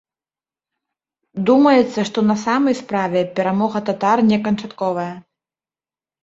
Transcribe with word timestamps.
Думаецца, 1.49 1.99
што 2.09 2.23
на 2.29 2.35
самай 2.45 2.75
справе 2.81 3.19
перамога 3.41 3.83
татар 3.91 4.17
не 4.31 4.41
канчатковая. 4.49 5.07